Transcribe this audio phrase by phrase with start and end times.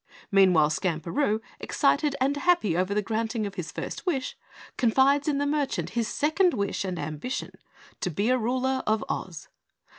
[0.31, 4.35] Meanwhile, Skamperoo, excited and happy over the granting of his first wish,
[4.75, 7.51] confides in the merchant his second wish and ambition
[7.99, 9.47] to be ruler of Oz.